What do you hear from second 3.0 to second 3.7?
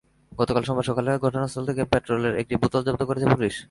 করেছে পুলিশ।